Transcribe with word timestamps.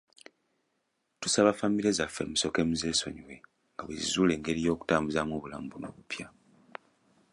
Tusaba 1.19 1.51
famire 1.59 1.91
zaffe 1.97 2.23
musooke 2.31 2.59
muzeesonyiwe 2.69 3.35
nga 3.73 3.83
bwe 3.85 3.95
zizuula 4.01 4.31
engeri 4.35 4.65
y'okutambuzaamu 4.65 5.33
obulamu 5.35 5.65
buno 5.71 5.87
obupya. 5.91 6.27